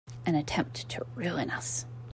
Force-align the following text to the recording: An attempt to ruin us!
An 0.25 0.33
attempt 0.33 0.89
to 0.89 1.05
ruin 1.15 1.51
us! 1.51 1.85